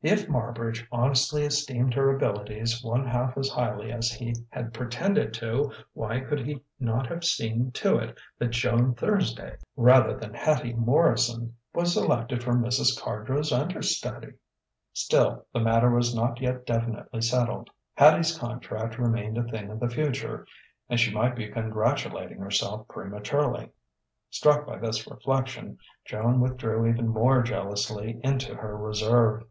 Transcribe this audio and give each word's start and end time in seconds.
If 0.00 0.28
Marbridge 0.28 0.86
honestly 0.92 1.42
esteemed 1.42 1.92
her 1.94 2.14
abilities 2.14 2.84
one 2.84 3.04
half 3.04 3.36
as 3.36 3.48
highly 3.48 3.90
as 3.90 4.12
he 4.12 4.32
had 4.48 4.72
pretended 4.72 5.34
to, 5.34 5.72
why 5.92 6.20
could 6.20 6.38
he 6.46 6.62
not 6.78 7.08
have 7.08 7.24
seen 7.24 7.72
to 7.72 7.98
it 7.98 8.16
that 8.38 8.50
Joan 8.50 8.94
Thursday 8.94 9.56
rather 9.74 10.16
than 10.16 10.34
Hattie 10.34 10.72
Morrison 10.72 11.56
was 11.74 11.94
selected 11.94 12.44
for 12.44 12.52
Mrs. 12.54 12.96
Cardrow's 12.96 13.50
understudy? 13.50 14.34
Still, 14.92 15.46
the 15.52 15.58
matter 15.58 15.90
was 15.90 16.14
not 16.14 16.40
yet 16.40 16.64
definitely 16.64 17.20
settled. 17.22 17.68
Hattie's 17.96 18.38
contract 18.38 18.98
remained 19.00 19.36
a 19.36 19.42
thing 19.42 19.68
of 19.68 19.80
the 19.80 19.88
future, 19.90 20.46
and 20.88 21.00
she 21.00 21.12
might 21.12 21.34
be 21.34 21.48
congratulating 21.48 22.38
herself 22.38 22.86
prematurely. 22.86 23.70
Struck 24.30 24.64
by 24.64 24.78
this 24.78 25.08
reflection, 25.10 25.76
Joan 26.04 26.38
withdrew 26.38 26.86
even 26.86 27.08
more 27.08 27.42
jealously 27.42 28.20
into 28.22 28.54
her 28.54 28.76
reserve.... 28.76 29.42